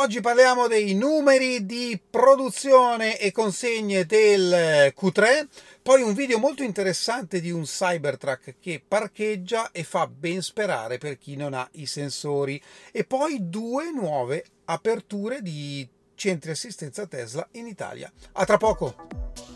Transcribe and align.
Oggi 0.00 0.20
parliamo 0.20 0.68
dei 0.68 0.94
numeri 0.94 1.66
di 1.66 2.00
produzione 2.08 3.18
e 3.18 3.32
consegne 3.32 4.06
del 4.06 4.94
Q3, 4.96 5.48
poi 5.82 6.02
un 6.02 6.14
video 6.14 6.38
molto 6.38 6.62
interessante 6.62 7.40
di 7.40 7.50
un 7.50 7.64
Cybertruck 7.64 8.54
che 8.60 8.80
parcheggia 8.86 9.72
e 9.72 9.82
fa 9.82 10.06
ben 10.06 10.40
sperare 10.40 10.98
per 10.98 11.18
chi 11.18 11.34
non 11.34 11.52
ha 11.52 11.68
i 11.72 11.86
sensori 11.86 12.62
e 12.92 13.02
poi 13.02 13.48
due 13.50 13.90
nuove 13.90 14.44
aperture 14.66 15.42
di 15.42 15.86
centri 16.14 16.52
assistenza 16.52 17.04
Tesla 17.08 17.46
in 17.54 17.66
Italia. 17.66 18.10
A 18.34 18.44
tra 18.44 18.56
poco! 18.56 19.47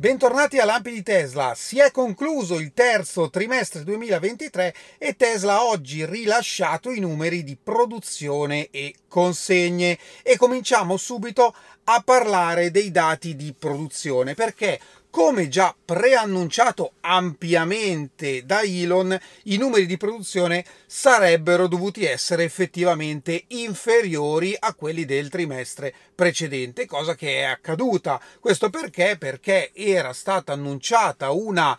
Bentornati 0.00 0.58
a 0.58 0.64
Lampi 0.64 0.92
di 0.92 1.02
Tesla. 1.02 1.52
Si 1.54 1.78
è 1.78 1.90
concluso 1.90 2.58
il 2.58 2.72
terzo 2.72 3.28
trimestre 3.28 3.84
2023 3.84 4.74
e 4.96 5.14
Tesla 5.14 5.56
ha 5.56 5.66
oggi 5.66 6.06
rilasciato 6.06 6.90
i 6.90 7.00
numeri 7.00 7.44
di 7.44 7.58
produzione 7.62 8.70
e 8.70 8.94
consegne 9.08 9.98
e 10.22 10.38
cominciamo 10.38 10.96
subito 10.96 11.54
a 11.84 12.00
parlare 12.02 12.70
dei 12.70 12.90
dati 12.90 13.36
di 13.36 13.52
produzione 13.52 14.32
perché 14.32 14.80
come 15.10 15.48
già 15.48 15.74
preannunciato 15.84 16.92
ampiamente 17.00 18.46
da 18.46 18.62
Elon, 18.62 19.18
i 19.44 19.56
numeri 19.56 19.84
di 19.84 19.96
produzione 19.96 20.64
sarebbero 20.86 21.66
dovuti 21.66 22.04
essere 22.04 22.44
effettivamente 22.44 23.44
inferiori 23.48 24.56
a 24.58 24.72
quelli 24.74 25.04
del 25.04 25.28
trimestre 25.28 25.92
precedente, 26.14 26.86
cosa 26.86 27.14
che 27.14 27.40
è 27.40 27.42
accaduta. 27.42 28.20
Questo 28.38 28.70
perché? 28.70 29.16
Perché 29.18 29.72
era 29.74 30.12
stata 30.12 30.52
annunciata 30.52 31.30
una 31.32 31.76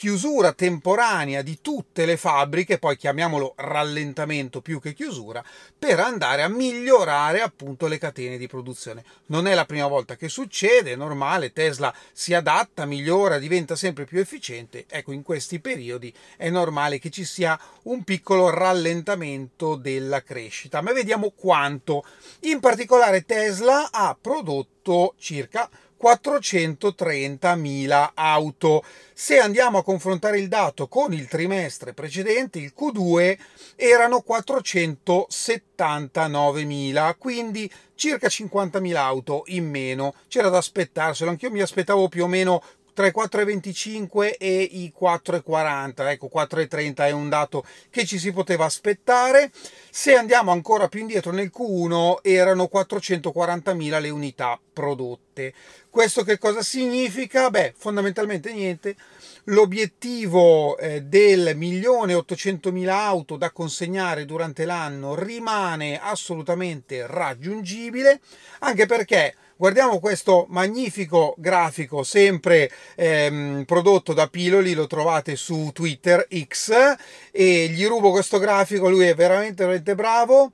chiusura 0.00 0.54
temporanea 0.54 1.42
di 1.42 1.58
tutte 1.60 2.06
le 2.06 2.16
fabbriche, 2.16 2.78
poi 2.78 2.96
chiamiamolo 2.96 3.52
rallentamento 3.56 4.62
più 4.62 4.80
che 4.80 4.94
chiusura, 4.94 5.44
per 5.78 6.00
andare 6.00 6.40
a 6.40 6.48
migliorare 6.48 7.42
appunto 7.42 7.86
le 7.86 7.98
catene 7.98 8.38
di 8.38 8.46
produzione. 8.46 9.04
Non 9.26 9.46
è 9.46 9.52
la 9.52 9.66
prima 9.66 9.86
volta 9.88 10.16
che 10.16 10.30
succede, 10.30 10.92
è 10.92 10.96
normale, 10.96 11.52
Tesla 11.52 11.94
si 12.12 12.32
adatta, 12.32 12.86
migliora, 12.86 13.36
diventa 13.38 13.76
sempre 13.76 14.06
più 14.06 14.18
efficiente. 14.20 14.86
Ecco, 14.88 15.12
in 15.12 15.22
questi 15.22 15.60
periodi 15.60 16.10
è 16.38 16.48
normale 16.48 16.98
che 16.98 17.10
ci 17.10 17.26
sia 17.26 17.60
un 17.82 18.02
piccolo 18.02 18.48
rallentamento 18.48 19.74
della 19.74 20.22
crescita, 20.22 20.80
ma 20.80 20.94
vediamo 20.94 21.34
quanto. 21.36 22.04
In 22.44 22.58
particolare 22.60 23.26
Tesla 23.26 23.90
ha 23.90 24.16
prodotto 24.18 25.12
circa 25.18 25.68
430.000 26.02 28.10
auto. 28.14 28.82
Se 29.12 29.38
andiamo 29.38 29.76
a 29.78 29.84
confrontare 29.84 30.38
il 30.38 30.48
dato 30.48 30.88
con 30.88 31.12
il 31.12 31.28
trimestre 31.28 31.92
precedente, 31.92 32.58
il 32.58 32.72
Q2 32.78 33.36
erano 33.76 34.24
479.000, 34.26 37.16
quindi 37.18 37.70
circa 37.94 38.28
50.000 38.28 38.96
auto 38.96 39.42
in 39.48 39.68
meno. 39.68 40.14
C'era 40.28 40.48
da 40.48 40.56
aspettarselo, 40.58 41.30
anch'io 41.30 41.50
mi 41.50 41.60
aspettavo 41.60 42.08
più 42.08 42.22
o 42.24 42.28
meno 42.28 42.62
tra 42.92 43.06
i 43.06 43.12
4,25 43.14 44.36
e 44.38 44.62
i 44.62 44.92
4,40. 44.98 46.10
Ecco, 46.10 46.30
4,30 46.32 46.94
è 47.06 47.10
un 47.10 47.28
dato 47.28 47.64
che 47.90 48.04
ci 48.04 48.18
si 48.18 48.32
poteva 48.32 48.64
aspettare. 48.64 49.50
Se 49.90 50.14
andiamo 50.14 50.50
ancora 50.50 50.88
più 50.88 51.00
indietro 51.00 51.32
nel 51.32 51.50
Q1 51.54 52.18
erano 52.22 52.68
440.000 52.72 54.00
le 54.00 54.10
unità 54.10 54.58
prodotte. 54.72 55.52
Questo 55.90 56.22
che 56.22 56.38
cosa 56.38 56.62
significa? 56.62 57.50
Beh, 57.50 57.74
fondamentalmente 57.76 58.52
niente. 58.52 58.96
L'obiettivo 59.44 60.78
eh, 60.78 61.02
del 61.02 61.56
milione 61.56 62.14
800.000 62.14 62.88
auto 62.88 63.36
da 63.36 63.50
consegnare 63.50 64.24
durante 64.24 64.64
l'anno 64.64 65.14
rimane 65.14 65.98
assolutamente 66.00 67.06
raggiungibile, 67.06 68.20
anche 68.60 68.86
perché 68.86 69.34
Guardiamo 69.60 69.98
questo 69.98 70.46
magnifico 70.48 71.34
grafico, 71.36 72.02
sempre 72.02 72.70
ehm, 72.94 73.64
prodotto 73.66 74.14
da 74.14 74.26
Piloli, 74.26 74.72
lo 74.72 74.86
trovate 74.86 75.36
su 75.36 75.68
Twitter 75.74 76.26
X 76.46 76.96
e 77.30 77.68
gli 77.68 77.86
rubo 77.86 78.10
questo 78.10 78.38
grafico, 78.38 78.88
lui 78.88 79.04
è 79.04 79.14
veramente, 79.14 79.64
veramente 79.64 79.94
bravo 79.94 80.52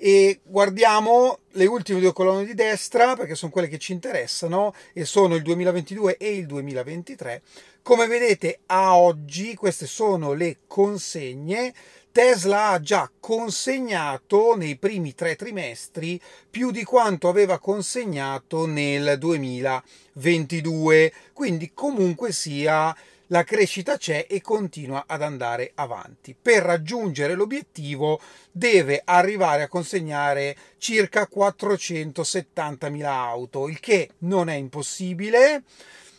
e 0.00 0.40
guardiamo 0.44 1.40
le 1.52 1.66
ultime 1.66 1.98
due 2.00 2.12
colonne 2.12 2.46
di 2.46 2.54
destra 2.54 3.16
perché 3.16 3.34
sono 3.34 3.50
quelle 3.50 3.66
che 3.68 3.78
ci 3.78 3.92
interessano 3.92 4.72
e 4.94 5.04
sono 5.04 5.34
il 5.34 5.42
2022 5.42 6.16
e 6.16 6.36
il 6.36 6.46
2023. 6.46 7.42
Come 7.82 8.06
vedete 8.06 8.60
a 8.66 8.96
oggi 8.96 9.54
queste 9.54 9.86
sono 9.86 10.32
le 10.32 10.58
consegne 10.66 11.74
Tesla 12.18 12.70
ha 12.70 12.80
già 12.80 13.08
consegnato 13.20 14.56
nei 14.56 14.76
primi 14.76 15.14
tre 15.14 15.36
trimestri 15.36 16.20
più 16.50 16.72
di 16.72 16.82
quanto 16.82 17.28
aveva 17.28 17.60
consegnato 17.60 18.66
nel 18.66 19.18
2022, 19.18 21.12
quindi 21.32 21.70
comunque 21.72 22.32
sia 22.32 22.92
la 23.28 23.44
crescita 23.44 23.96
c'è 23.96 24.26
e 24.28 24.40
continua 24.40 25.04
ad 25.06 25.22
andare 25.22 25.72
avanti. 25.74 26.36
Per 26.40 26.62
raggiungere 26.62 27.34
l'obiettivo 27.34 28.20
deve 28.50 29.02
arrivare 29.04 29.62
a 29.62 29.68
consegnare 29.68 30.56
circa 30.78 31.28
470.000 31.32 33.02
auto, 33.04 33.68
il 33.68 33.80
che 33.80 34.10
non 34.18 34.48
è 34.48 34.54
impossibile. 34.54 35.62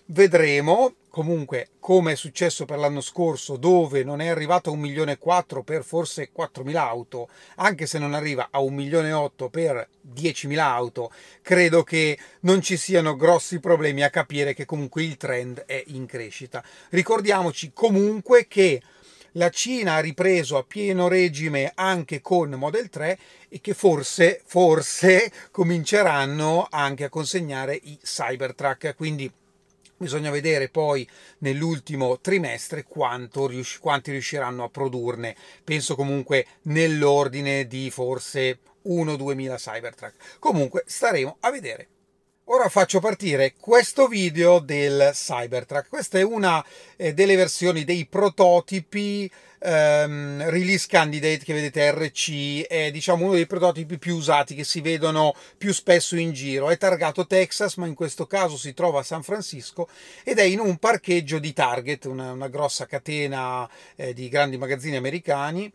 Vedremo, 0.05 0.95
comunque 1.19 1.71
come 1.81 2.13
è 2.13 2.15
successo 2.15 2.63
per 2.63 2.77
l'anno 2.77 3.01
scorso 3.01 3.57
dove 3.57 4.05
non 4.05 4.21
è 4.21 4.29
arrivato 4.29 4.69
a 4.69 4.71
1 4.71 4.81
milione 4.81 5.11
e 5.11 5.17
4 5.17 5.63
per 5.63 5.83
forse 5.83 6.29
4.000 6.33 6.77
auto 6.77 7.27
anche 7.55 7.87
se 7.87 7.99
non 7.99 8.13
arriva 8.13 8.47
a 8.49 8.61
1 8.61 8.73
milione 8.73 9.09
e 9.09 9.11
8 9.11 9.49
per 9.49 9.89
10.000 10.15 10.57
auto 10.59 11.11
credo 11.41 11.83
che 11.83 12.17
non 12.41 12.61
ci 12.61 12.77
siano 12.77 13.17
grossi 13.17 13.59
problemi 13.59 14.01
a 14.01 14.09
capire 14.09 14.53
che 14.53 14.63
comunque 14.63 15.03
il 15.03 15.17
trend 15.17 15.65
è 15.65 15.83
in 15.87 16.05
crescita. 16.05 16.63
Ricordiamoci 16.87 17.71
comunque 17.73 18.47
che 18.47 18.81
la 19.33 19.49
Cina 19.49 19.95
ha 19.95 19.99
ripreso 19.99 20.55
a 20.55 20.63
pieno 20.63 21.09
regime 21.09 21.73
anche 21.75 22.21
con 22.21 22.51
Model 22.51 22.87
3 22.87 23.19
e 23.49 23.59
che 23.59 23.73
forse, 23.73 24.41
forse 24.45 25.29
cominceranno 25.51 26.65
anche 26.69 27.03
a 27.03 27.09
consegnare 27.09 27.77
i 27.83 27.99
Cybertruck, 28.01 28.95
quindi 28.95 29.29
Bisogna 29.99 30.31
vedere 30.31 30.69
poi 30.69 31.05
nell'ultimo 31.39 32.21
trimestre 32.21 32.85
quanto, 32.85 33.51
quanti 33.81 34.11
riusciranno 34.11 34.63
a 34.63 34.69
produrne. 34.69 35.35
Penso 35.61 35.95
comunque 35.95 36.45
nell'ordine 36.63 37.67
di 37.67 37.91
forse 37.91 38.59
1-2 38.85 39.35
mila 39.35 39.57
Cybertruck. 39.57 40.39
Comunque 40.39 40.83
staremo 40.85 41.35
a 41.41 41.51
vedere. 41.51 41.87
Ora 42.51 42.67
faccio 42.67 42.99
partire 42.99 43.53
questo 43.59 44.07
video 44.07 44.57
del 44.57 45.11
Cybertruck. 45.13 45.87
Questa 45.87 46.17
è 46.17 46.23
una 46.23 46.65
eh, 46.95 47.13
delle 47.13 47.35
versioni 47.35 47.83
dei 47.83 48.07
prototipi 48.07 49.29
um, 49.59 50.49
release 50.49 50.87
candidate 50.87 51.43
che 51.43 51.53
vedete 51.53 51.91
RC 51.91 52.65
è 52.65 52.89
diciamo 52.89 53.25
uno 53.25 53.33
dei 53.35 53.45
prototipi 53.45 53.99
più 53.99 54.15
usati 54.15 54.55
che 54.55 54.63
si 54.63 54.81
vedono 54.81 55.35
più 55.59 55.71
spesso 55.71 56.15
in 56.15 56.33
giro. 56.33 56.71
È 56.71 56.77
targato 56.79 57.27
Texas 57.27 57.75
ma 57.75 57.85
in 57.85 57.93
questo 57.93 58.25
caso 58.25 58.57
si 58.57 58.73
trova 58.73 59.01
a 59.01 59.03
San 59.03 59.21
Francisco 59.21 59.87
ed 60.23 60.39
è 60.39 60.43
in 60.43 60.59
un 60.59 60.77
parcheggio 60.77 61.37
di 61.37 61.53
Target 61.53 62.05
una, 62.05 62.31
una 62.31 62.47
grossa 62.47 62.87
catena 62.87 63.69
eh, 63.95 64.11
di 64.15 64.27
grandi 64.27 64.57
magazzini 64.57 64.95
americani. 64.95 65.71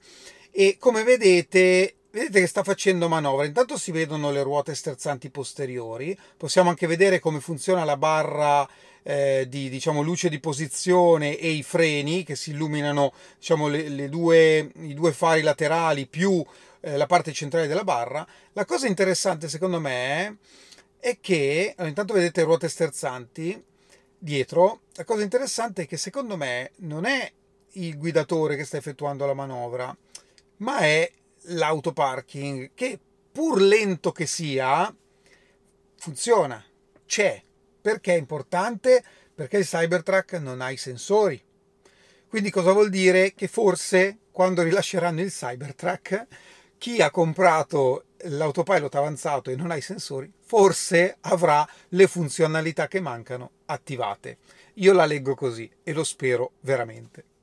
E 0.51 0.75
come 0.81 1.05
vedete 1.05 1.95
vedete 2.15 2.41
che 2.41 2.47
sta 2.47 2.63
facendo 2.63 3.09
manovra. 3.09 3.45
Intanto 3.45 3.77
si 3.77 3.91
vedono 3.91 4.31
le 4.31 4.43
ruote 4.43 4.77
sterzanti 4.77 5.31
posteriori, 5.31 6.17
possiamo 6.37 6.71
anche 6.71 6.87
vedere 6.87 7.19
come 7.19 7.41
funziona 7.41 7.83
la 7.83 7.97
barra 7.97 8.67
eh, 9.03 9.47
di 9.49 9.69
diciamo, 9.69 10.01
luce 10.01 10.29
di 10.29 10.39
posizione 10.39 11.37
e 11.37 11.49
i 11.49 11.65
freni 11.65 12.23
che 12.23 12.37
si 12.37 12.51
illuminano 12.51 13.13
diciamo, 13.37 13.67
le, 13.67 13.89
le 13.89 14.09
due, 14.09 14.71
i 14.77 14.95
due 14.95 15.13
fari 15.13 15.43
laterali 15.43 16.07
più 16.07 16.43
eh, 16.81 16.97
la 16.97 17.07
parte 17.07 17.33
centrale 17.33 17.67
della 17.67 17.83
barra. 17.83 18.25
La 18.53 18.65
cosa 18.65 18.87
interessante 18.87 19.49
secondo 19.49 19.81
me 19.81 20.39
è 21.01 21.19
che, 21.21 21.73
allora, 21.73 21.89
intanto 21.89 22.15
vedete 22.15 22.43
ruote 22.45 22.69
sterzanti 22.69 23.61
dietro, 24.17 24.83
la 24.95 25.05
cosa 25.05 25.23
interessante 25.23 25.83
è 25.83 25.87
che 25.89 25.97
secondo 25.97 26.37
me 26.37 26.71
non 26.77 27.07
è 27.07 27.31
il 27.73 27.99
guidatore 27.99 28.55
che 28.55 28.65
sta 28.65 28.77
effettuando 28.77 29.27
la 29.27 29.35
manovra, 29.35 29.95
ma 30.59 30.79
è 30.79 31.11
l'autoparking 31.47 32.71
che 32.75 32.99
pur 33.33 33.61
lento 33.61 34.13
che 34.13 34.27
sia, 34.27 34.95
funziona, 35.97 36.65
c'è. 37.07 37.43
Perché 37.81 38.15
è 38.15 38.19
importante? 38.19 39.05
Perché 39.35 39.59
il 39.59 39.67
Cybertruck 39.67 40.35
non 40.35 40.61
ha 40.61 40.71
i 40.71 40.77
sensori. 40.77 41.43
Quindi 42.29 42.51
cosa 42.51 42.73
vuol 42.73 42.91
dire? 42.91 43.35
Che 43.35 43.49
forse 43.49 44.19
quando 44.31 44.63
rilasceranno 44.63 45.21
il 45.21 45.31
Cybertruck, 45.31 46.27
chi 46.79 47.01
ha 47.01 47.11
comprato 47.11 48.07
l'autopilot 48.25 48.95
avanzato 48.95 49.51
e 49.51 49.57
non 49.57 49.71
ha 49.71 49.77
i 49.77 49.81
sensori, 49.81 50.33
forse 50.41 51.17
avrà 51.21 51.67
le 51.91 52.07
funzionalità 52.07 52.89
che 52.89 53.01
mancano 53.01 53.51
attivate. 53.67 54.39
io 54.75 54.93
la 54.93 55.05
leggo 55.05 55.35
così 55.35 55.71
e 55.83 55.93
lo 55.93 56.03
spero 56.03 56.53
veramente. 56.61 57.34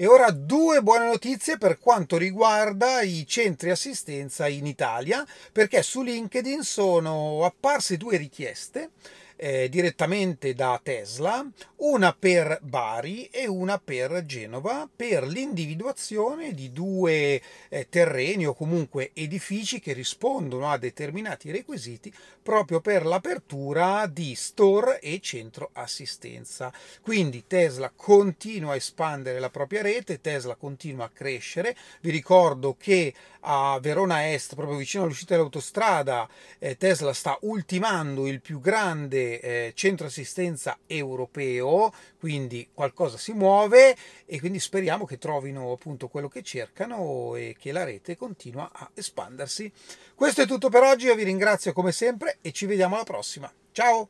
E 0.00 0.06
ora 0.06 0.30
due 0.30 0.80
buone 0.80 1.06
notizie 1.06 1.58
per 1.58 1.80
quanto 1.80 2.16
riguarda 2.16 3.02
i 3.02 3.26
centri 3.26 3.70
assistenza 3.70 4.46
in 4.46 4.64
Italia, 4.64 5.26
perché 5.50 5.82
su 5.82 6.02
LinkedIn 6.02 6.62
sono 6.62 7.44
apparse 7.44 7.96
due 7.96 8.16
richieste 8.16 8.90
eh, 9.40 9.68
direttamente 9.68 10.52
da 10.52 10.80
Tesla, 10.82 11.48
una 11.76 12.12
per 12.12 12.58
Bari 12.60 13.26
e 13.26 13.46
una 13.46 13.78
per 13.78 14.24
Genova, 14.26 14.88
per 14.94 15.24
l'individuazione 15.24 16.52
di 16.52 16.72
due 16.72 17.40
eh, 17.68 17.88
terreni 17.88 18.46
o 18.46 18.54
comunque 18.54 19.12
edifici 19.14 19.78
che 19.78 19.92
rispondono 19.92 20.68
a 20.68 20.76
determinati 20.76 21.52
requisiti 21.52 22.12
proprio 22.42 22.80
per 22.80 23.06
l'apertura 23.06 24.06
di 24.06 24.34
store 24.34 24.98
e 25.00 25.20
centro 25.20 25.70
assistenza. 25.74 26.72
Quindi 27.00 27.44
Tesla 27.46 27.92
continua 27.94 28.72
a 28.72 28.76
espandere 28.76 29.38
la 29.38 29.50
propria 29.50 29.82
rete, 29.82 30.20
Tesla 30.20 30.56
continua 30.56 31.04
a 31.04 31.10
crescere. 31.10 31.76
Vi 32.00 32.10
ricordo 32.10 32.74
che 32.76 33.14
a 33.40 33.78
Verona 33.80 34.32
Est, 34.32 34.54
proprio 34.54 34.76
vicino 34.76 35.04
all'uscita 35.04 35.34
dell'autostrada, 35.34 36.28
eh, 36.58 36.76
Tesla 36.76 37.12
sta 37.12 37.38
ultimando 37.42 38.26
il 38.26 38.40
più 38.40 38.60
grande 38.60 39.27
eh, 39.34 39.72
centro 39.74 40.06
assistenza 40.06 40.78
europeo, 40.86 41.92
quindi 42.18 42.68
qualcosa 42.72 43.16
si 43.18 43.32
muove 43.32 43.96
e 44.26 44.40
quindi 44.40 44.58
speriamo 44.58 45.04
che 45.04 45.18
trovino 45.18 45.72
appunto 45.72 46.08
quello 46.08 46.28
che 46.28 46.42
cercano 46.42 47.34
e 47.36 47.54
che 47.58 47.72
la 47.72 47.84
rete 47.84 48.16
continua 48.16 48.70
a 48.72 48.90
espandersi. 48.94 49.70
Questo 50.14 50.42
è 50.42 50.46
tutto 50.46 50.68
per 50.68 50.82
oggi, 50.82 51.06
io 51.06 51.14
vi 51.14 51.24
ringrazio 51.24 51.72
come 51.72 51.92
sempre 51.92 52.38
e 52.40 52.52
ci 52.52 52.66
vediamo 52.66 52.94
alla 52.94 53.04
prossima. 53.04 53.52
Ciao! 53.72 54.08